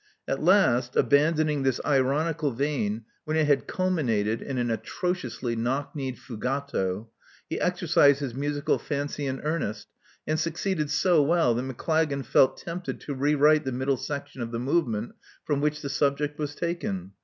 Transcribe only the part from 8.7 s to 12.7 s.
fancy in earnest, and succeeded so well that Maclagan felt